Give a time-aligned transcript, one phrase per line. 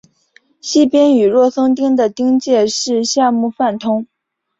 [0.61, 4.07] 西边与若松町的町界是夏目坂通。